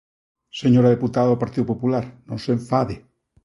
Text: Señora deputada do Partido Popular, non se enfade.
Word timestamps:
Señora 0.61 0.93
deputada 0.95 1.31
do 1.31 1.41
Partido 1.43 1.65
Popular, 1.71 2.05
non 2.27 2.37
se 2.43 2.49
enfade. 2.57 2.95